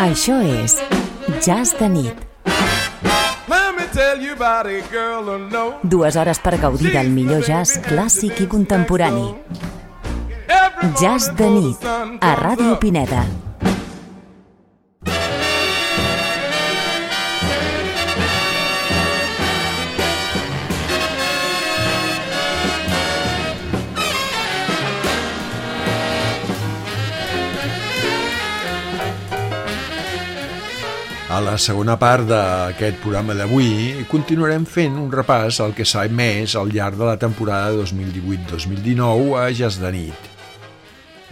[0.00, 0.78] Això és
[1.44, 2.22] Jazz de nit.
[5.82, 9.26] Dues hores per gaudir del millor jazz clàssic i contemporani.
[11.02, 11.84] Jazz de nit,
[12.24, 13.26] a Ràdio Pineda.
[31.50, 36.68] La segona part d'aquest programa d'avui continuarem fent un repàs al que s'ha emès al
[36.70, 40.28] llarg de la temporada 2018-2019 a Jazz de nit.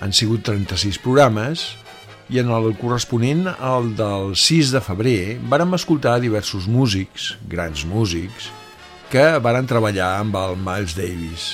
[0.03, 1.63] Han sigut 36 programes
[2.35, 5.21] i en el corresponent al del 6 de febrer
[5.53, 8.51] vàrem escoltar diversos músics, grans músics,
[9.13, 11.47] que varen treballar amb el Miles Davis.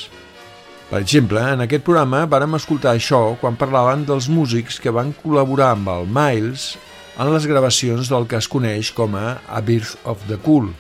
[0.88, 5.74] Per exemple, en aquest programa vàrem escoltar això quan parlaven dels músics que van col·laborar
[5.74, 6.73] amb el Miles
[7.15, 10.73] en les gravacions del que es coneix com a A Birth of the Cool,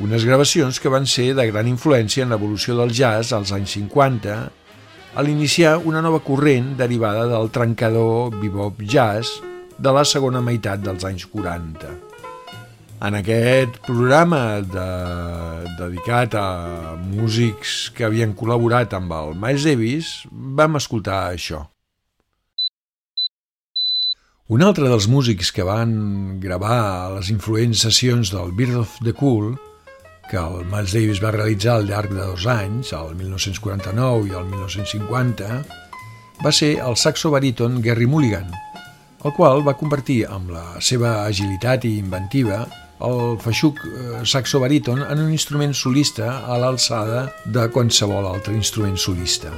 [0.00, 4.36] unes gravacions que van ser de gran influència en l'evolució del jazz als anys 50,
[5.10, 9.40] a l'iniciar una nova corrent derivada del trencador bebop jazz
[9.76, 11.90] de la segona meitat dels anys 40.
[13.00, 14.86] En aquest programa de,
[15.80, 16.46] dedicat a
[17.00, 21.64] músics que havien col·laborat amb el Miles Davis, vam escoltar això.
[24.50, 25.90] Un altre dels músics que van
[26.42, 29.52] gravar les influents sessions del Birth of the Cool,
[30.26, 34.50] que el Miles Davis va realitzar al llarg de dos anys, el 1949 i el
[34.50, 35.60] 1950,
[36.42, 38.50] va ser el saxo baríton Gary Mulligan,
[39.22, 42.64] el qual va convertir amb la seva agilitat i inventiva
[43.06, 48.98] el feixuc eh, saxo baríton en un instrument solista a l'alçada de qualsevol altre instrument
[48.98, 49.54] solista.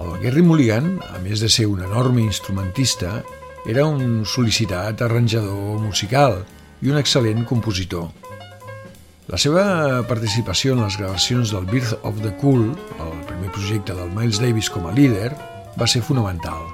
[0.00, 3.20] El Gary Mulligan, a més de ser un enorme instrumentista,
[3.68, 6.40] era un sol·licitat arranjador musical
[6.80, 8.08] i un excel·lent compositor.
[9.30, 14.10] La seva participació en les gravacions del Birth of the Cool, el primer projecte del
[14.16, 15.30] Miles Davis com a líder,
[15.78, 16.64] va ser fonamental.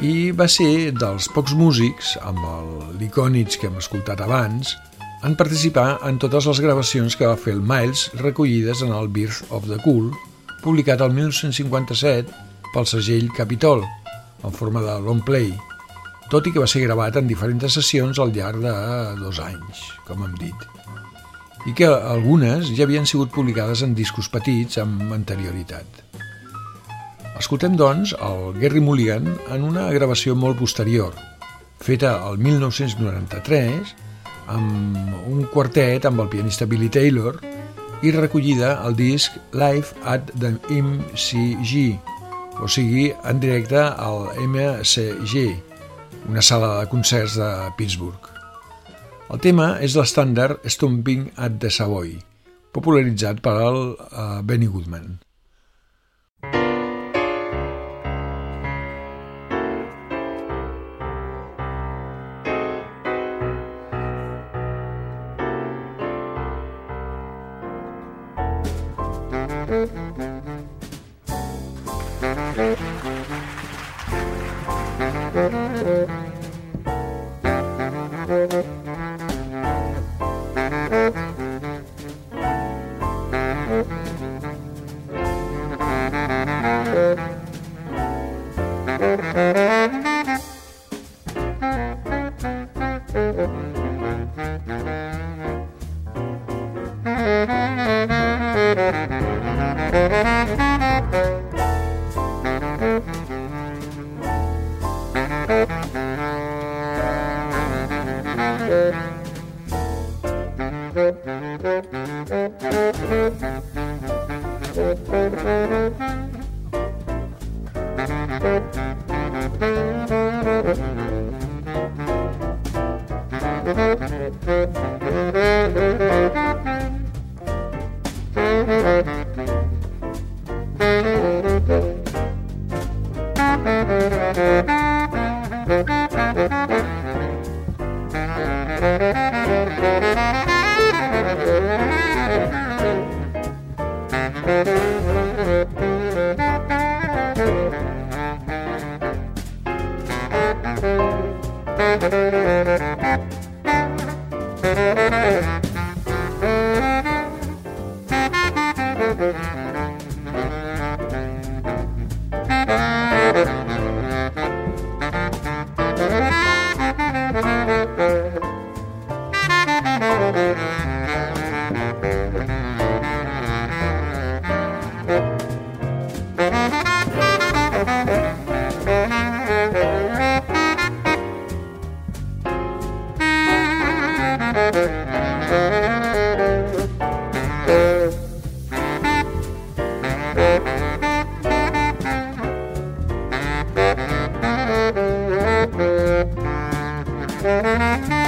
[0.00, 2.40] I va ser dels pocs músics, amb
[3.00, 4.76] l'Icònits que hem escoltat abans,
[5.26, 9.50] en participar en totes les gravacions que va fer el Miles recollides en el Birth
[9.50, 10.12] of the Cool,
[10.62, 13.84] publicat el 1957 pel segell Capitol,
[14.44, 15.50] en forma de long play,
[16.30, 18.74] tot i que va ser gravat en diferents sessions al llarg de
[19.20, 20.66] dos anys, com hem dit,
[21.66, 26.02] i que algunes ja havien sigut publicades en discos petits amb anterioritat.
[27.36, 31.12] Escoltem, doncs, el Gary Mulligan en una gravació molt posterior,
[31.84, 33.94] feta el 1993,
[34.50, 37.38] amb un quartet amb el pianista Billy Taylor
[38.02, 41.98] i recollida al disc Live at the MCG,
[42.62, 45.65] o sigui, en directe al MCG,
[46.28, 48.30] una sala de concerts de Pittsburgh.
[49.30, 52.16] El tema és l'estàndard Stomping at the Savoy,
[52.74, 55.16] popularitzat per el uh, Benny Goodman.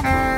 [0.02, 0.37] Bye.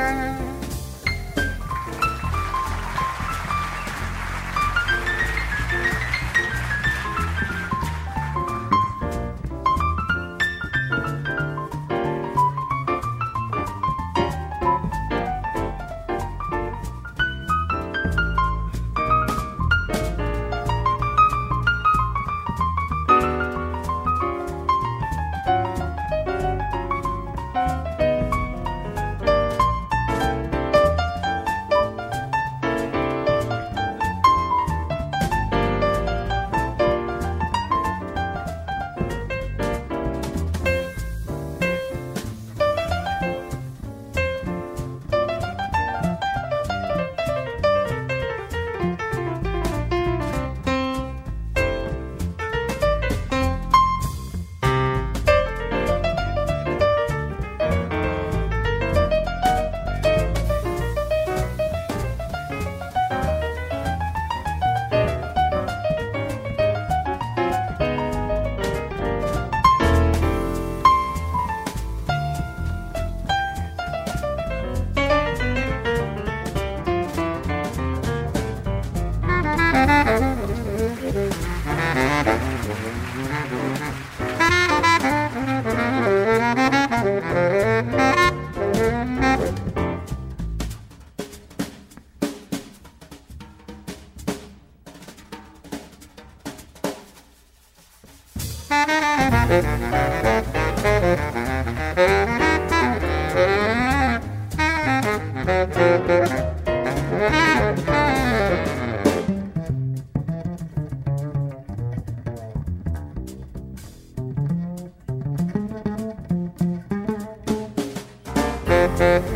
[118.81, 119.30] Mm-hmm.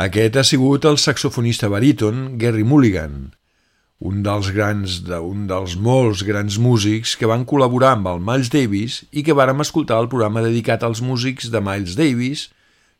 [0.00, 3.34] Aquest ha sigut el saxofonista baríton Gary Mulligan,
[4.08, 8.48] un dels grans de, un dels molts grans músics que van col·laborar amb el Miles
[8.54, 12.46] Davis i que vàrem escoltar el programa dedicat als músics de Miles Davis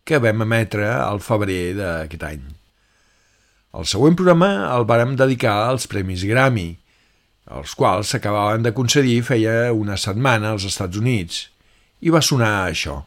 [0.04, 2.44] que vam emetre al febrer d'aquest any.
[3.80, 6.68] El següent programa el vàrem dedicar als Premis Grammy,
[7.48, 11.46] els quals s'acabaven de concedir feia una setmana als Estats Units,
[12.04, 13.06] i va sonar això.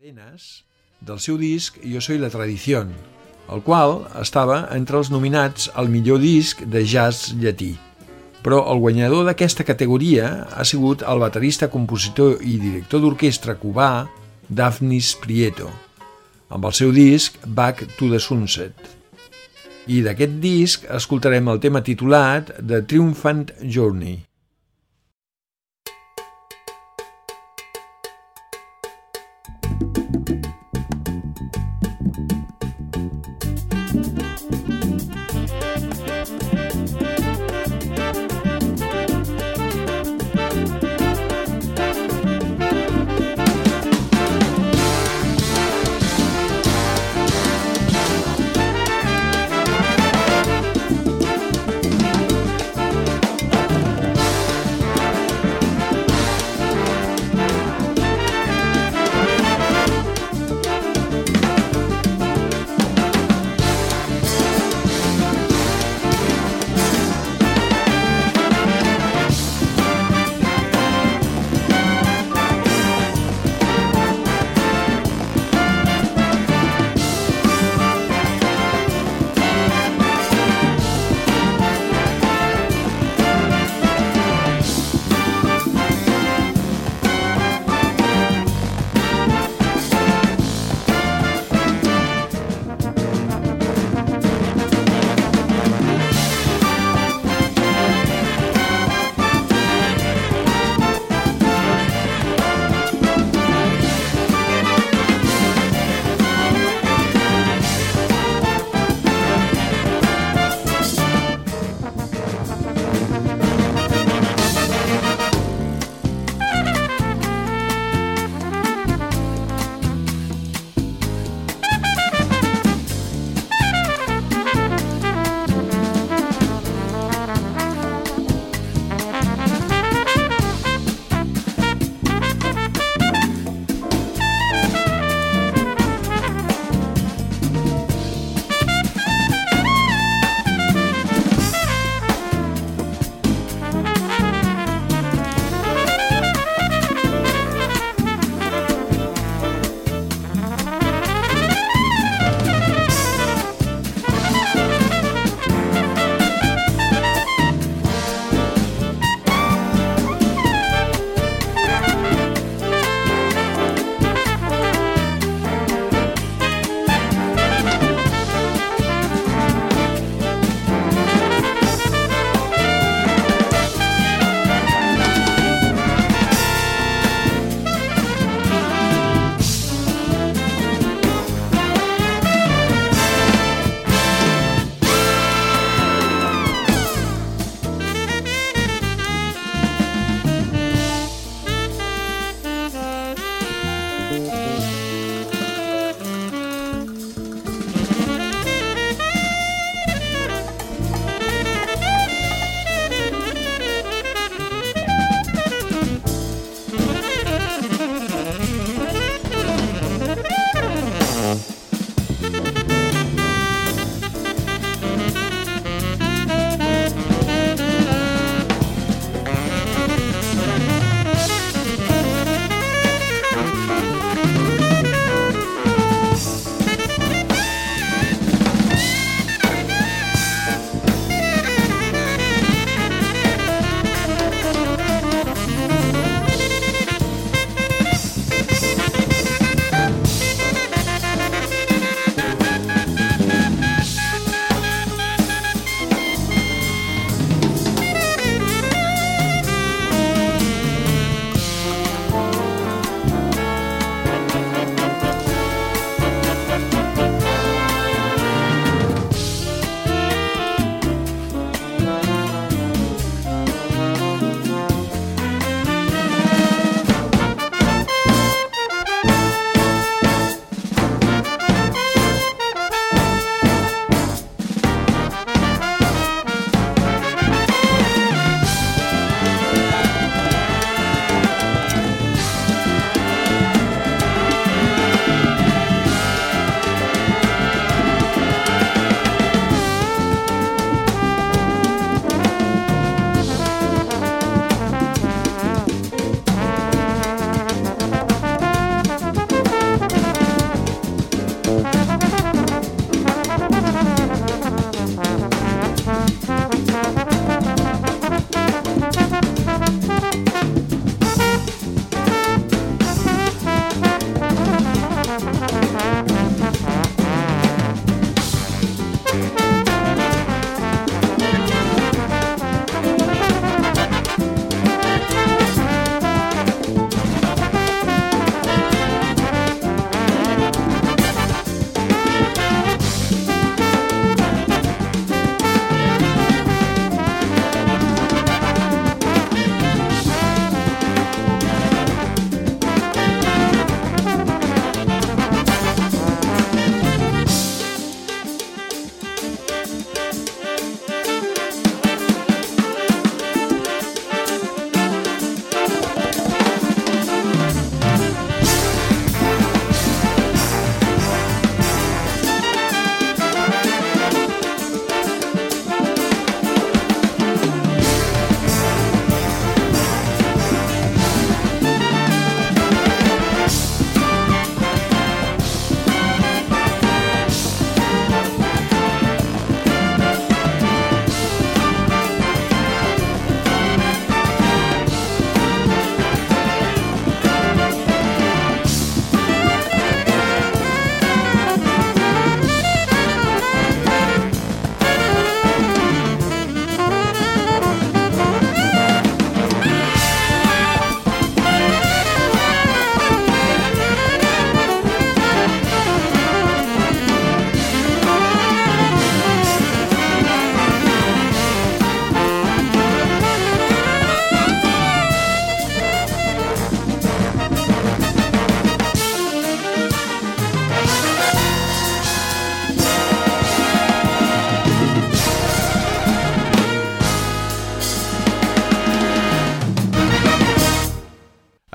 [0.00, 0.64] Arenas
[1.00, 2.92] del seu disc Yo soy la tradición,
[3.52, 7.76] el qual estava entre els nominats al millor disc de jazz llatí.
[8.42, 14.06] Però el guanyador d'aquesta categoria ha sigut el baterista, compositor i director d'orquestra cubà
[14.48, 15.70] Daphnis Prieto,
[16.48, 18.74] amb el seu disc Back to the Sunset.
[19.86, 24.22] I d'aquest disc escoltarem el tema titulat The Triumphant Journey.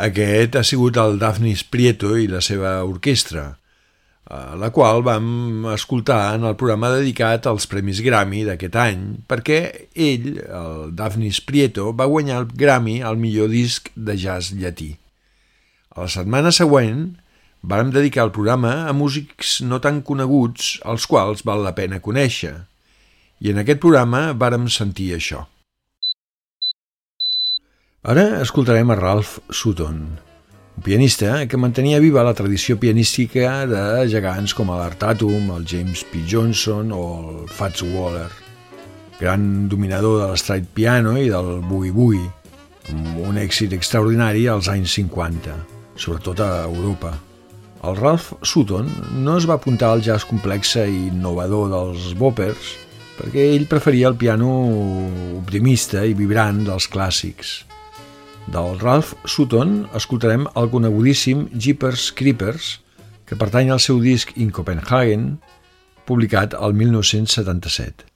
[0.02, 3.44] Aquest ha sigut el Daphnis Prieto i la seva orquestra,
[4.32, 9.60] la qual vam escoltar en el programa dedicat als Premis Grammy d'aquest any, perquè
[9.94, 14.96] ell, el Daphnis Prieto, va guanyar el Grammy al millor disc de jazz llatí.
[15.94, 17.12] A la setmana següent
[17.62, 22.56] vàrem dedicar el programa a músics no tan coneguts, als quals val la pena conèixer,
[23.38, 25.46] i en aquest programa vàrem sentir això.
[28.02, 29.98] Ara escoltarem a Ralph Sutton,
[30.76, 36.02] un pianista que mantenia viva la tradició pianística de gegants com l'Art Tatum, el James
[36.10, 36.24] P.
[36.26, 38.32] Johnson o el Fats Waller,
[39.20, 42.26] gran dominador de l'estraight piano i del boogie-boogie,
[42.90, 45.62] amb un èxit extraordinari als anys 50,
[45.94, 47.14] sobretot a Europa.
[47.86, 48.90] El Ralph Sutton
[49.22, 52.78] no es va apuntar al jazz complex i innovador dels boppers
[53.22, 54.50] perquè ell preferia el piano
[55.44, 57.60] optimista i vibrant dels clàssics.
[58.50, 62.72] Del Ralph Sutton escoltarem el conegudíssim Jeepers Creepers,
[63.26, 65.36] que pertany al seu disc In Copenhagen,
[66.10, 68.11] publicat el 1977.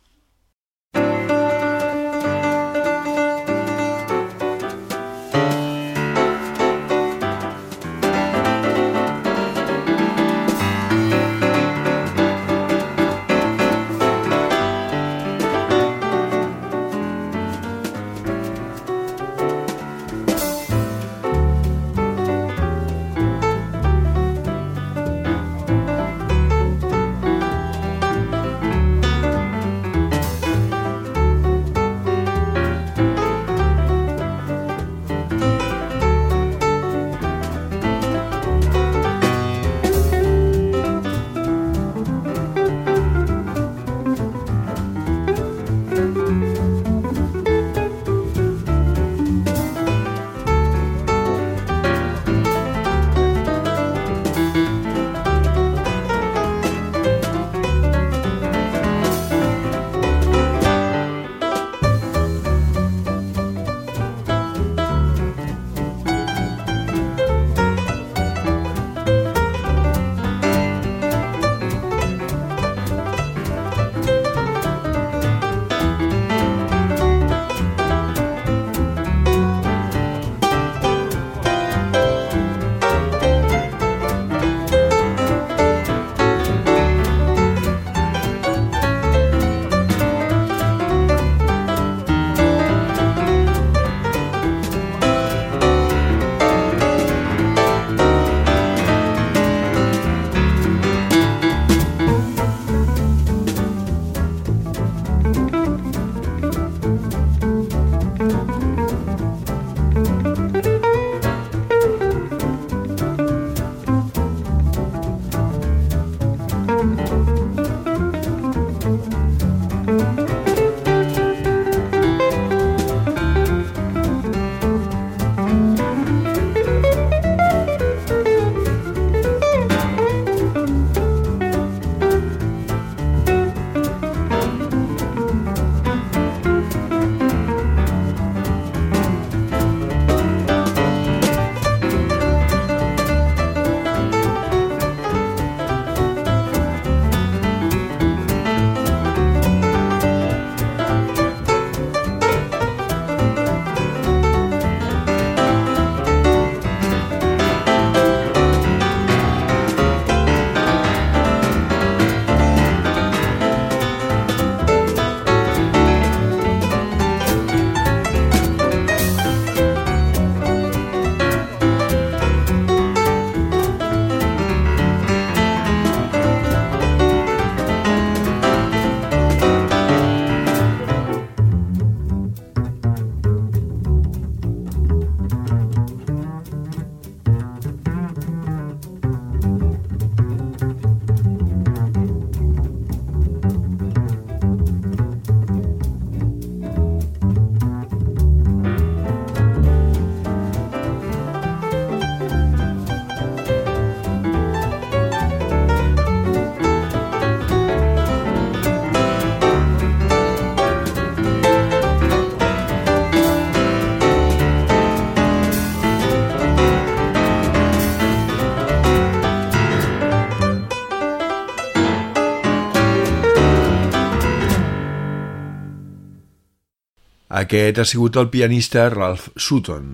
[227.46, 229.90] Aquest ha sigut el pianista Ralph Sutton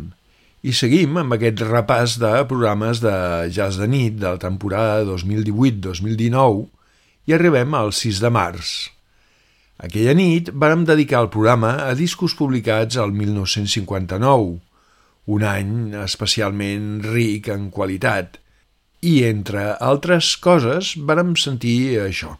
[0.63, 3.15] I seguim amb aquest repàs de programes de
[3.51, 6.61] jazz de nit de la temporada 2018-2019
[7.27, 8.69] i arribem al 6 de març.
[9.83, 14.53] Aquella nit vàrem dedicar el programa a discos publicats al 1959,
[15.35, 15.73] un any
[16.05, 18.37] especialment ric en qualitat,
[19.01, 22.37] i entre altres coses vàrem sentir això.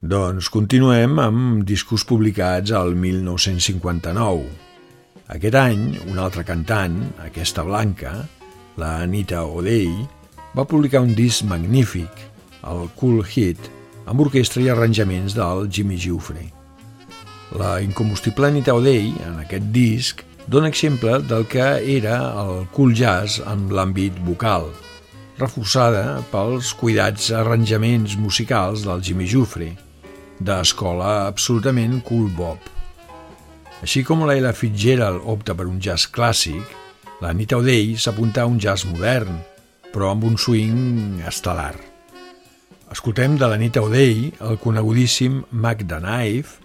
[0.00, 4.46] Doncs continuem amb discos publicats al 1959.
[5.34, 8.14] Aquest any, una altra cantant, aquesta blanca,
[8.80, 9.90] la Anita O'Day,
[10.56, 12.22] va publicar un disc magnífic,
[12.64, 13.68] el Cool Hit,
[14.08, 16.46] amb orquestra i arranjaments del Jimmy Giuffre.
[17.60, 23.36] La incombustible Anita O'Day, en aquest disc, dona exemple del que era el cool jazz
[23.44, 24.72] en l'àmbit vocal,
[25.36, 29.74] reforçada pels cuidats arranjaments musicals del Jimmy Giuffre,
[30.40, 32.58] d'escola absolutament cool bop.
[33.84, 36.64] Així com la Ella Fitzgerald opta per un jazz clàssic,
[37.20, 39.38] la Anita O'Day s'apunta a un jazz modern,
[39.92, 41.74] però amb un swing estel·lar.
[42.90, 46.58] Escoltem de l'Anita O'Day el conegudíssim Mac the Knife,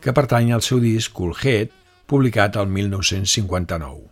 [0.00, 1.70] que pertany al seu disc Cool Head,
[2.10, 4.10] publicat al 1959.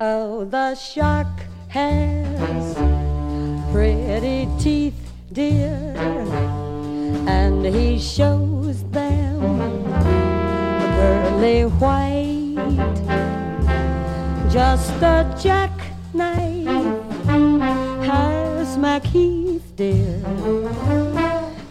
[0.00, 2.74] Oh, the shark has
[3.72, 4.98] pretty teeth,
[5.30, 5.94] dear,
[7.26, 9.40] and he shows them
[10.96, 12.56] pearly white,
[14.50, 16.66] just a jackknife
[18.04, 20.20] has Macheath dear,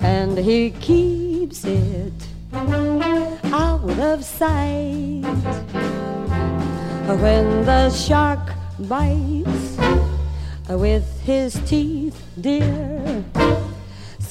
[0.01, 2.13] and he keeps it
[2.53, 5.23] out of sight.
[7.21, 9.77] When the shark bites
[10.69, 13.23] with his teeth, dear,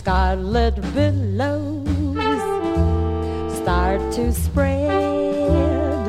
[0.00, 1.86] scarlet billows
[3.60, 6.06] start to spread.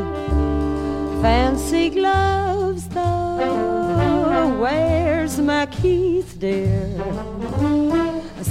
[1.21, 6.88] Fancy gloves, though, where's my Keith, dear?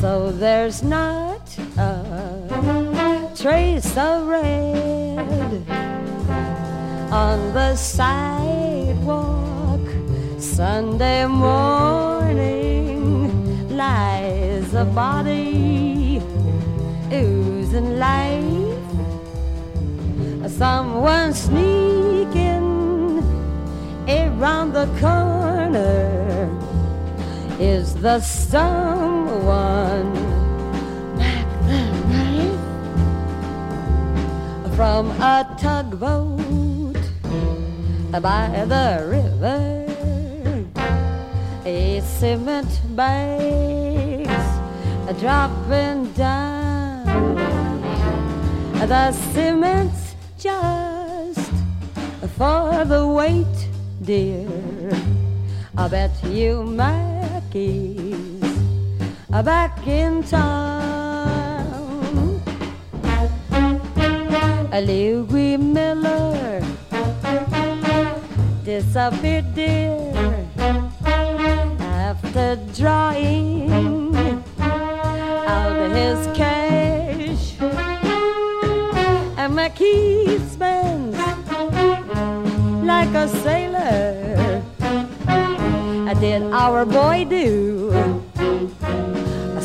[0.03, 5.65] So there's not a trace of red
[7.11, 9.81] on the sidewalk.
[10.39, 12.70] Sunday morning
[14.81, 16.23] a body
[17.13, 18.79] oozing life.
[20.49, 23.21] someone sneaking
[24.09, 26.49] around the corner.
[27.59, 30.15] Is the someone
[34.77, 37.03] from a tugboat
[38.23, 39.85] by the river.
[41.67, 43.90] A cement bags
[45.19, 47.37] dropping down
[48.87, 51.53] the cement's just
[52.37, 53.69] for the weight,
[54.03, 54.49] dear.
[55.77, 58.41] I bet you Mackie's
[59.31, 60.91] back in town.
[64.73, 66.63] Louis Miller
[68.65, 70.47] disappeared, dear,
[71.79, 73.70] after drawing
[76.01, 77.45] his cash.
[79.39, 81.17] And Mackie spends
[82.93, 84.31] like a sailor.
[86.21, 87.91] Did our boy do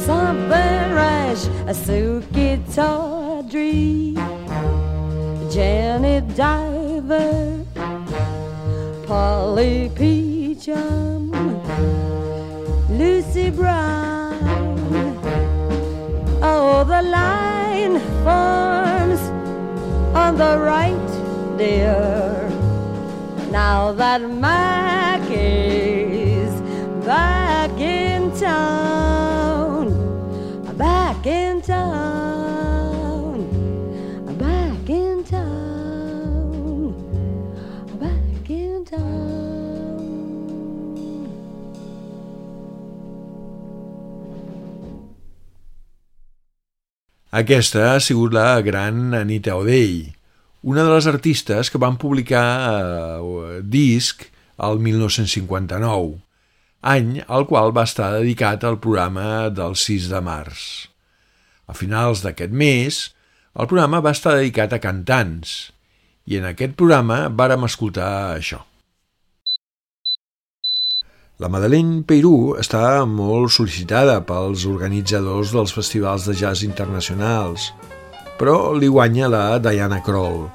[0.07, 1.43] something rash?
[1.67, 4.15] A Suki Tawdry,
[5.51, 7.65] Janet Diver,
[9.05, 11.29] Polly Peachum,
[12.97, 14.04] Lucy Brown.
[18.25, 19.21] Forms
[20.15, 21.09] on the right,
[21.59, 22.49] dear.
[23.51, 26.53] Now that Mac is
[27.05, 28.94] back in town,
[47.35, 50.13] Aquesta ha sigut la gran Anita O'Day,
[50.63, 54.23] una de les artistes que van publicar eh, disc
[54.55, 56.13] al 1959,
[56.79, 60.61] any al qual va estar dedicat al programa del 6 de març.
[61.67, 63.01] A finals d'aquest mes,
[63.51, 65.73] el programa va estar dedicat a cantants,
[66.31, 68.63] i en aquest programa vàrem escoltar això.
[71.35, 77.73] La Madeleine Peirou està molt sol·licitada pels organitzadors dels festivals de jazz internacionals,
[78.39, 80.45] però li guanya la Diana Kroll,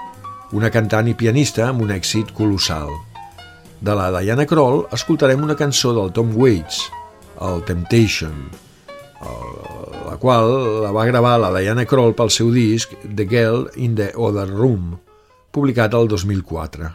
[0.56, 2.88] una cantant i pianista amb un èxit colossal.
[3.76, 6.80] De la Diana Kroll escoltarem una cançó del Tom Waits,
[7.44, 8.40] el Temptation,
[9.20, 10.48] la qual
[10.86, 14.94] la va gravar la Diana Kroll pel seu disc The Girl in the Other Room,
[15.52, 16.94] publicat el 2004.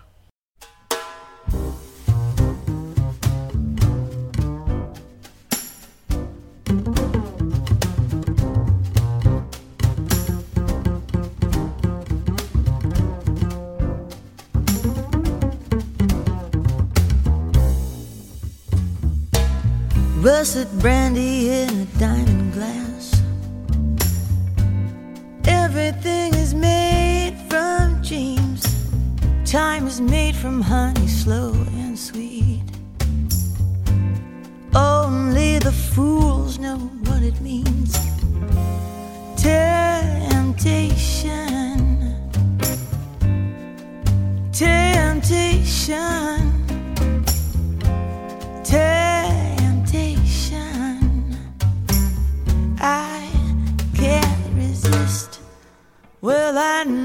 [20.26, 23.22] Russet brandy in a diamond glass.
[25.46, 28.66] Everything is made from dreams.
[29.46, 32.64] Time is made from honey, slow and sweet.
[34.74, 37.96] Only the fools know what it means.
[39.38, 40.90] Temptation.
[44.52, 46.55] Temptation.
[56.58, 57.05] I know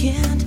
[0.00, 0.39] can't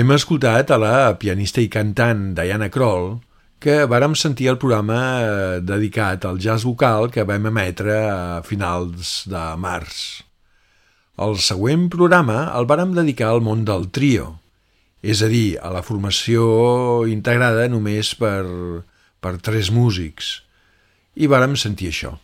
[0.00, 3.18] Hem escoltat a la pianista i cantant Diana Kroll,
[3.60, 9.10] que vàrem sentir el programa eh, dedicat al jazz vocal que vam emetre a finals
[9.28, 9.98] de març.
[11.20, 14.30] El següent programa el vàrem dedicar al món del trio
[15.04, 16.48] és a dir, a la formació
[17.04, 18.46] integrada només per,
[19.20, 20.32] per tres músics,
[21.20, 22.16] i vàrem sentir això.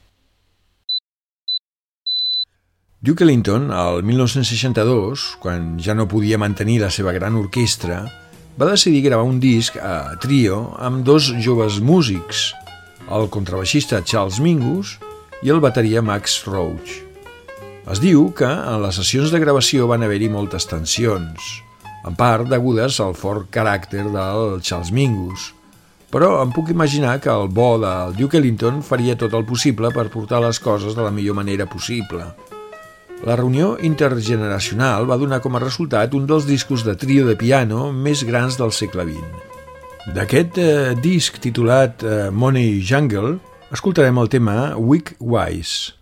[2.99, 7.99] Duke Ellington, el 1962, quan ja no podia mantenir la seva gran orquestra,
[8.57, 12.55] va decidir gravar un disc a trio amb dos joves músics,
[13.13, 14.95] el contrabaixista Charles Mingus
[15.45, 16.97] i el bateria Max Roach.
[17.85, 21.53] Es diu que en les sessions de gravació van haver-hi moltes tensions,
[22.01, 25.51] en part degudes al fort caràcter del Charles Mingus,
[26.09, 30.09] però em puc imaginar que el bo del Duke Ellington faria tot el possible per
[30.09, 32.33] portar les coses de la millor manera possible.
[33.25, 37.91] La reunió intergeneracional va donar com a resultat un dels discos de trio de piano
[37.93, 39.55] més grans del segle XX.
[40.17, 43.39] D'aquest eh, disc titulat eh, Money Jungle
[43.73, 45.97] escoltarem el tema Weak Wise.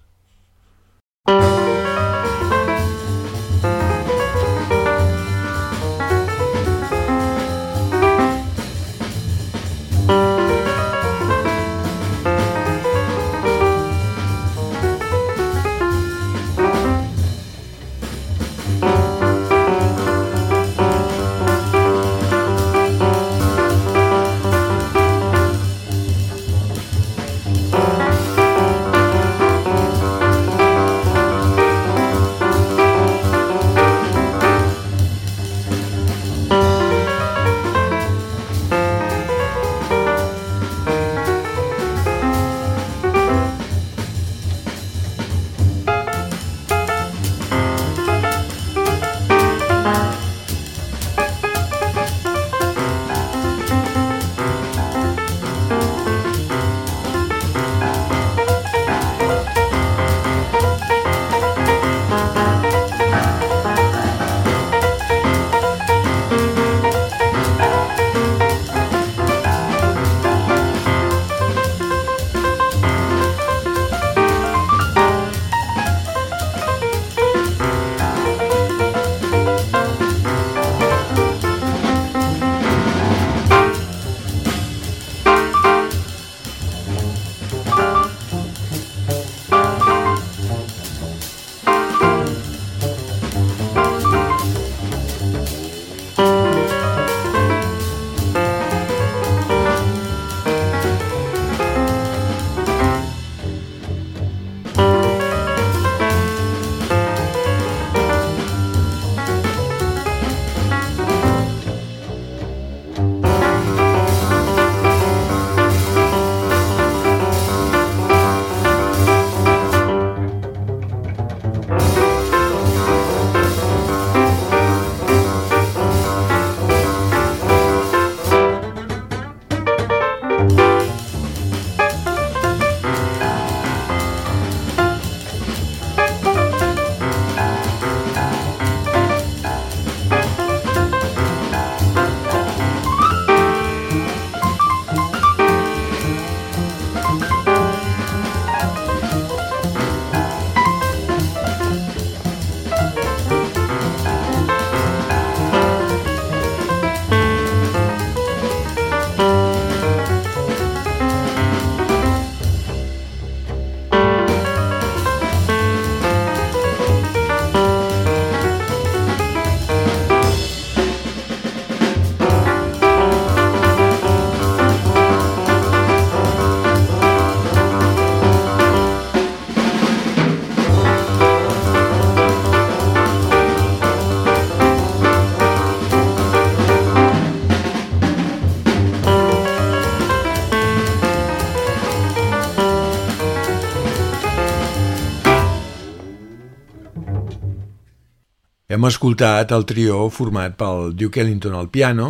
[198.75, 202.07] Hem escoltat el trio format pel Duke Ellington al piano,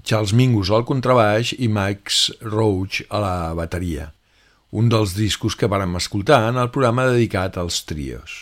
[0.00, 4.06] Charles Mingus al contrabaix i Max Roach a la bateria,
[4.72, 8.38] un dels discos que vàrem escoltar en el programa dedicat als trios.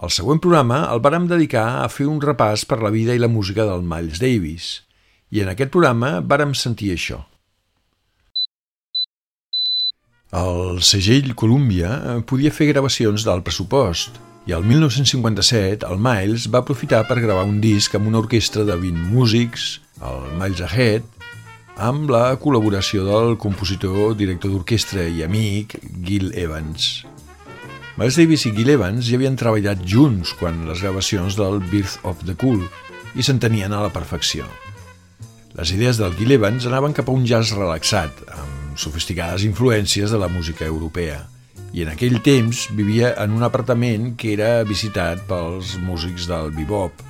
[0.00, 3.28] El següent programa el vàrem dedicar a fer un repàs per la vida i la
[3.28, 4.70] música del Miles Davis,
[5.28, 7.20] i en aquest programa vàrem sentir això.
[10.40, 17.02] El segell Columbia podia fer gravacions del pressupost, i el 1957 el Miles va aprofitar
[17.08, 21.04] per gravar un disc amb una orquestra de 20 músics, el Miles Ahead,
[21.80, 25.76] amb la col·laboració del compositor, director d'orquestra i amic
[26.06, 27.04] Gil Evans.
[28.00, 32.24] Miles Davis i Gil Evans ja havien treballat junts quan les gravacions del Birth of
[32.24, 32.64] the Cool,
[33.14, 34.46] i s'entenien a la perfecció.
[35.58, 40.20] Les idees del Gil Evans anaven cap a un jazz relaxat, amb sofisticades influències de
[40.20, 41.24] la música europea,
[41.72, 47.06] i en aquell temps vivia en un apartament que era visitat pels músics del bebop.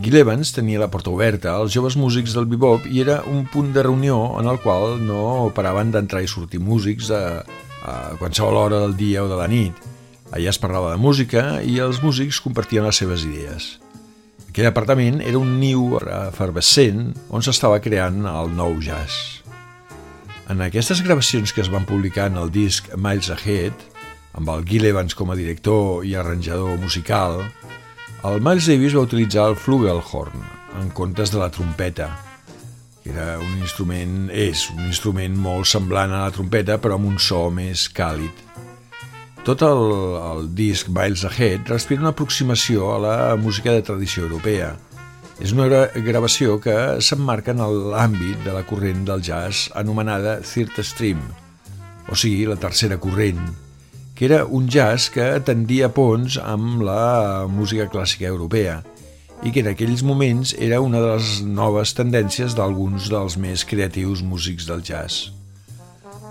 [0.00, 3.72] Gil Evans tenia la porta oberta als joves músics del bebop i era un punt
[3.74, 7.42] de reunió en el qual no paraven d'entrar i sortir músics a,
[7.84, 9.76] a qualsevol hora del dia o de la nit.
[10.32, 13.76] Allà es parlava de música i els músics compartien les seves idees.
[14.48, 19.41] Aquell apartament era un niu efervescent on s'estava creant el nou jazz.
[20.52, 23.72] En aquestes gravacions que es van publicar en el disc Miles Ahead,
[24.36, 27.38] amb el Gil Evans com a director i arranjador musical,
[28.28, 30.44] el Miles Davis va utilitzar el flugelhorn
[30.82, 32.10] en comptes de la trompeta,
[33.00, 37.16] que era un instrument, és un instrument molt semblant a la trompeta però amb un
[37.16, 38.44] so més càlid.
[39.48, 39.86] Tot el,
[40.20, 44.74] el disc Miles Ahead respira una aproximació a la música de tradició europea,
[45.40, 45.66] és una
[46.04, 47.62] gravació que s'emmarca en
[47.92, 51.22] l'àmbit de la corrent del jazz anomenada Third Stream,
[52.08, 53.40] o sigui, la tercera corrent,
[54.14, 58.82] que era un jazz que tendia ponts amb la música clàssica europea
[59.42, 64.22] i que en aquells moments era una de les noves tendències d'alguns dels més creatius
[64.22, 65.32] músics del jazz.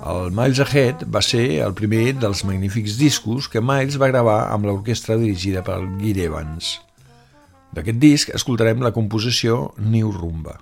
[0.02, 4.66] El Miles Ahead va ser el primer dels magnífics discos que Miles va gravar amb
[4.70, 6.78] l'orquestra dirigida per Gil Evans.
[7.72, 10.58] D'aquest disc escoltarem la composició New Rumba.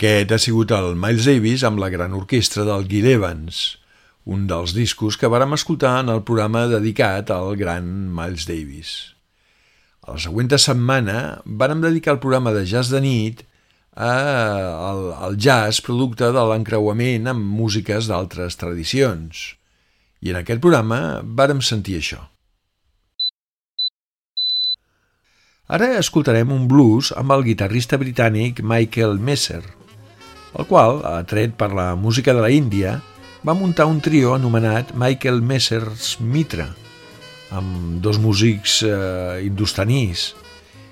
[0.00, 3.56] Aquest ha sigut el Miles Davis amb la gran orquestra del Gil Evans,
[4.24, 8.92] un dels discos que vàrem escoltar en el programa dedicat al gran Miles Davis.
[10.00, 13.42] A la següent setmana vàrem dedicar el programa de jazz de nit
[13.92, 14.08] a,
[14.88, 19.42] al, al jazz producte de l'encreuament amb músiques d'altres tradicions.
[20.24, 22.22] I en aquest programa vàrem sentir això.
[25.68, 29.60] Ara escoltarem un blues amb el guitarrista britànic Michael Messer,
[30.58, 32.98] el qual, atret per la música de la Índia,
[33.46, 36.68] va muntar un trio anomenat Michael Messer's Mitra,
[37.50, 40.30] amb dos músics eh, indostanís,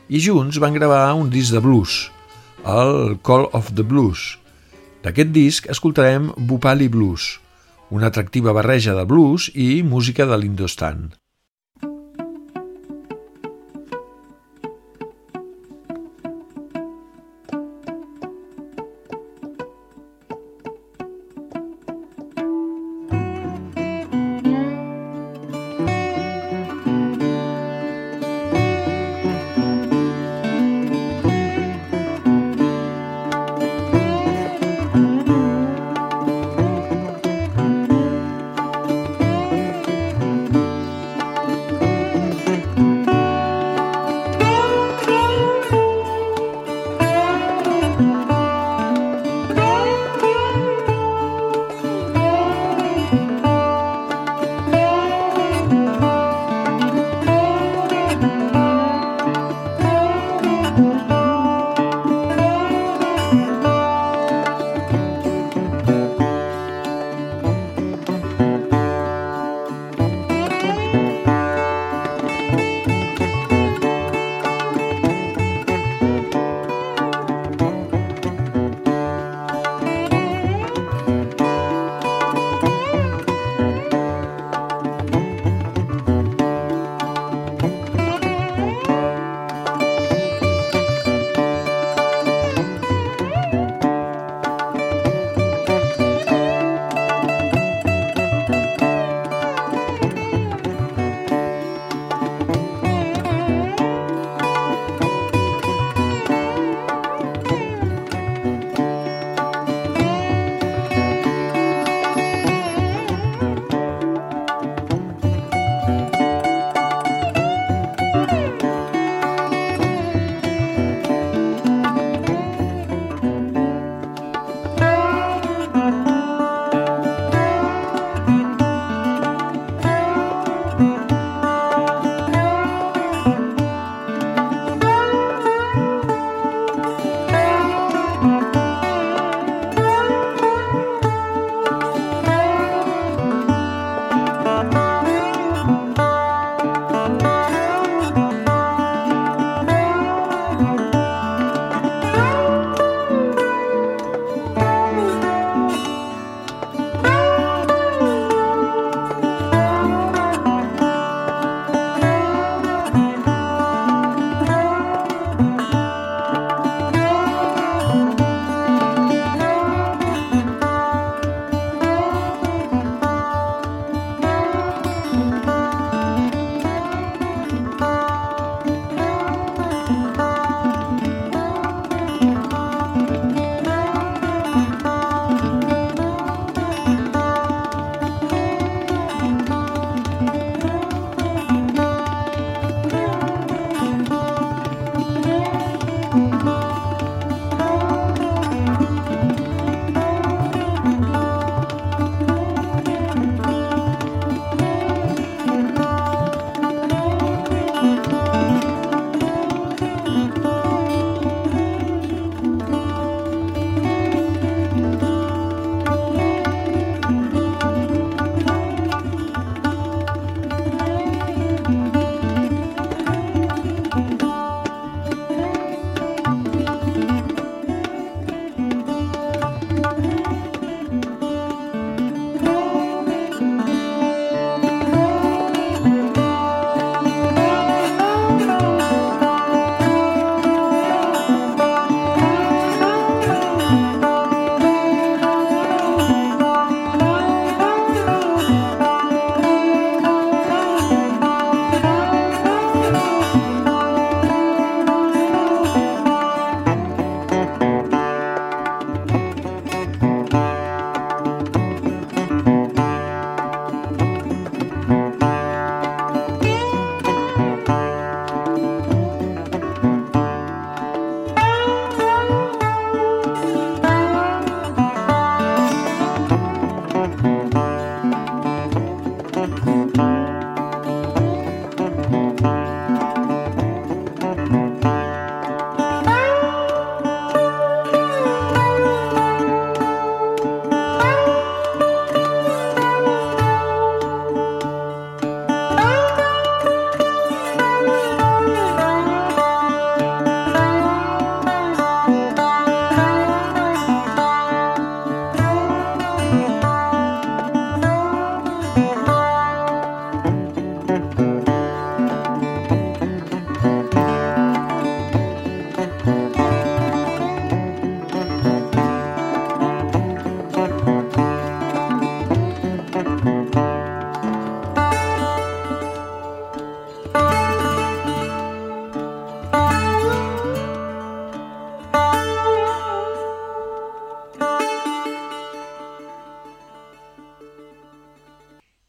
[0.08, 2.08] i junts van gravar un disc de blues,
[2.64, 4.38] el Call of the Blues.
[5.04, 7.36] D'aquest disc escoltarem Bhopali Blues,
[7.90, 11.08] una atractiva barreja de blues i música de l'Indostan.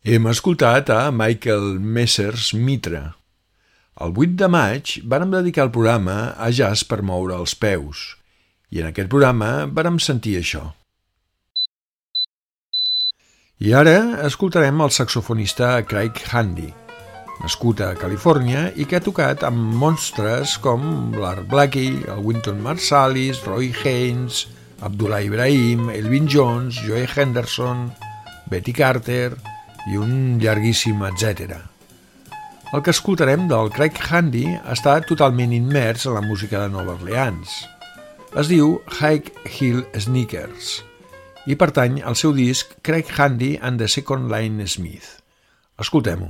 [0.10, 3.12] Hem escoltat a Michael Messers Mitra.
[4.02, 8.16] El 8 de maig vàrem dedicar el programa a jazz per moure els peus
[8.74, 10.64] i en aquest programa vàrem sentir això.
[13.62, 16.72] I ara escoltarem el saxofonista Craig Handy,
[17.44, 23.44] nascut a Califòrnia i que ha tocat amb monstres com l'Art Blackie, el Winton Marsalis,
[23.46, 24.48] Roy Haynes,
[24.82, 27.92] Abdullah Ibrahim, Elvin Jones, Joe Henderson,
[28.50, 29.38] Betty Carter
[29.88, 31.56] i un llarguíssim etc.
[32.74, 37.56] El que escoltarem del Craig Handy està totalment immers en la música de Nova Orleans.
[38.38, 40.76] Es diu Hike Hill Sneakers
[41.50, 45.18] i pertany al seu disc Craig Handy and the Second Line Smith.
[45.80, 46.30] Escoltem-ho.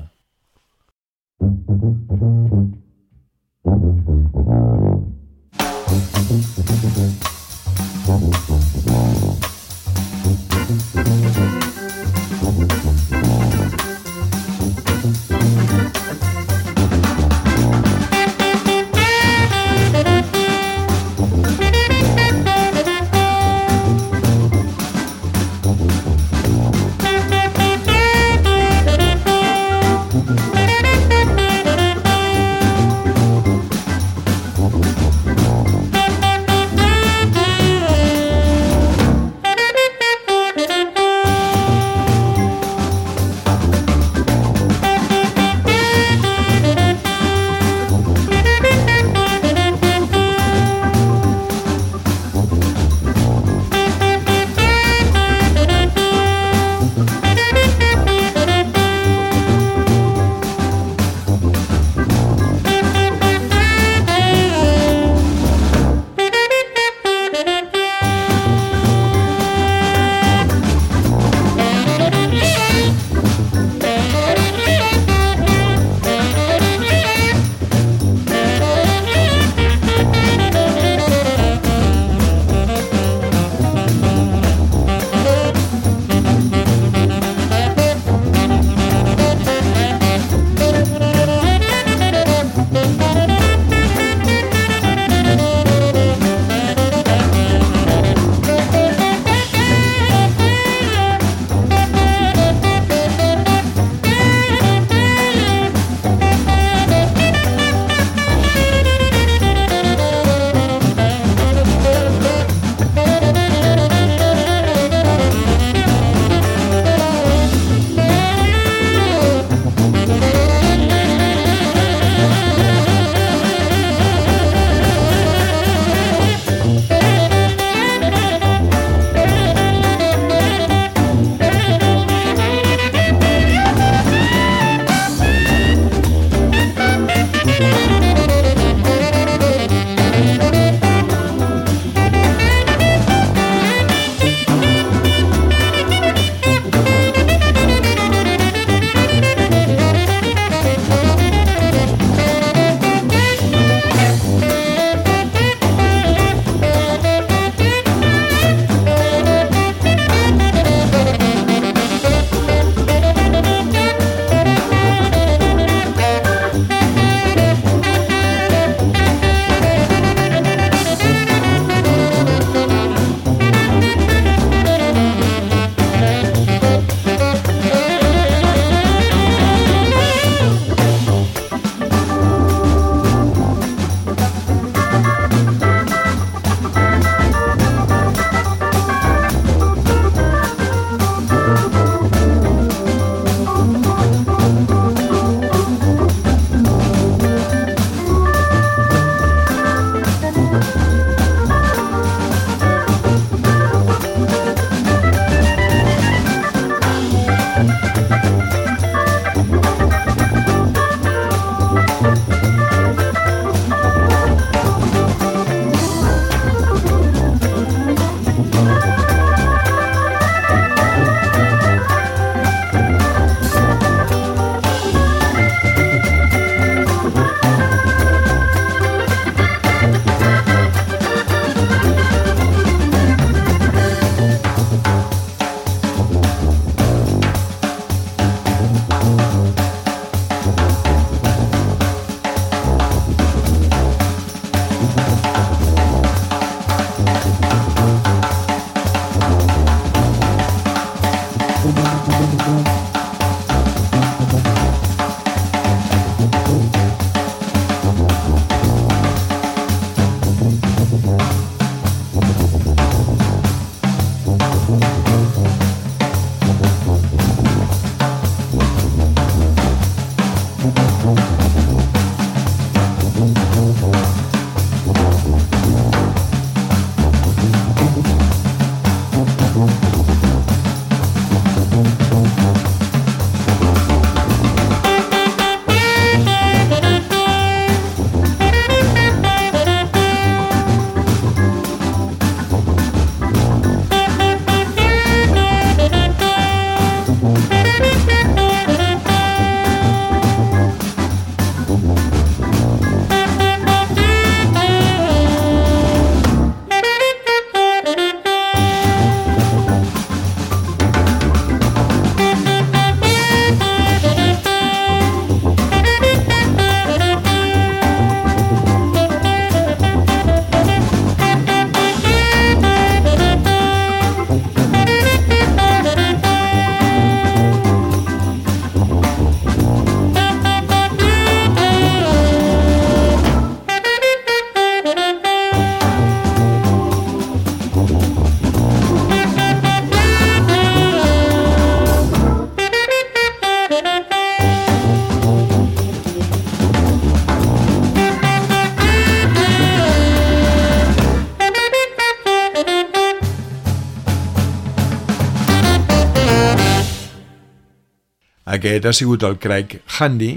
[358.60, 360.34] Aquest ha sigut el Craig Handy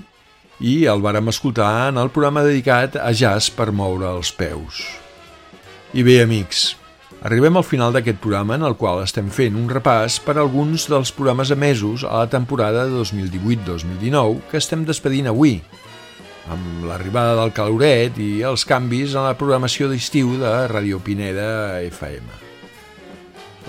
[0.62, 4.84] i el vàrem escoltar en el programa dedicat a jazz per moure els peus.
[5.90, 6.76] I bé, amics,
[7.26, 11.10] arribem al final d'aquest programa en el qual estem fent un repàs per alguns dels
[11.16, 15.56] programes emesos a la temporada de 2018-2019 que estem despedint avui,
[16.46, 22.51] amb l'arribada del caloret i els canvis en la programació d'estiu de Radio Pineda FM.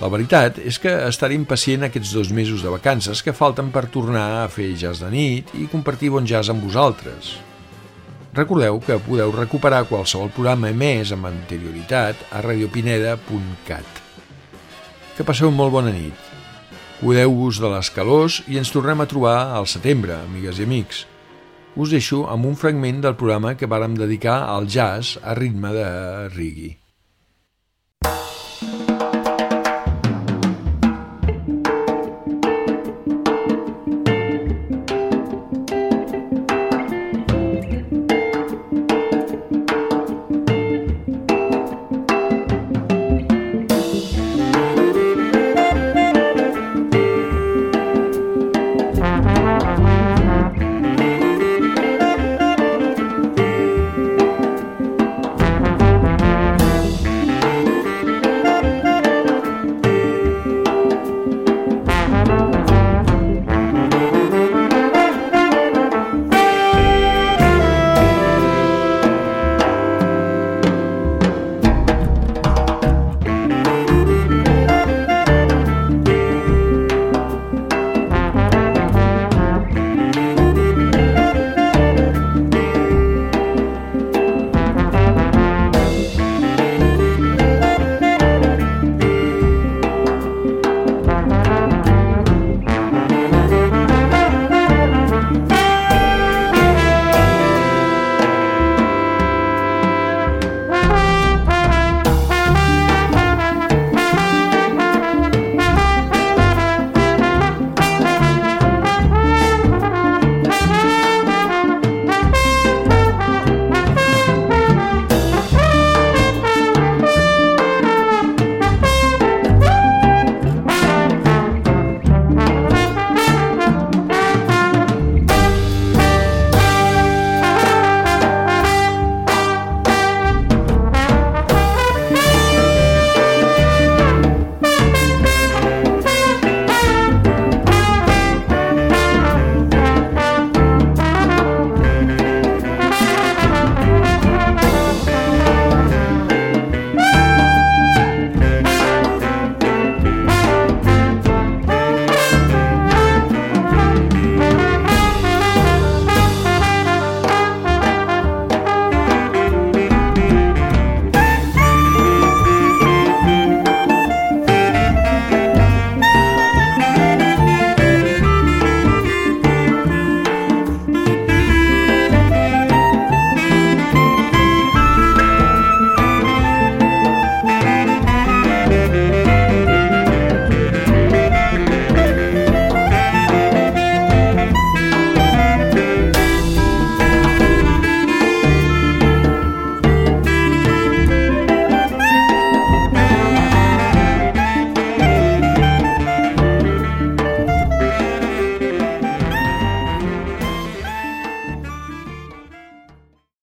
[0.04, 4.42] La veritat és que estaré impacient aquests dos mesos de vacances que falten per tornar
[4.42, 7.30] a fer jazz de nit i compartir bon jazz amb vosaltres.
[8.36, 14.02] Recordeu que podeu recuperar qualsevol programa emès amb anterioritat a radiopineda.cat.
[15.16, 16.28] Que passeu molt bona nit.
[17.00, 21.06] Cuideu-vos de les calors i ens tornem a trobar al setembre, amigues i amics.
[21.80, 25.92] Us deixo amb un fragment del programa que vàrem dedicar al jazz a ritme de
[26.36, 26.74] reggae.